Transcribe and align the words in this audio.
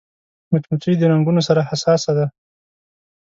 مچمچۍ 0.51 0.93
د 0.97 1.03
رنګونو 1.11 1.41
سره 1.47 1.61
حساسه 1.69 2.11
ده 2.17 2.25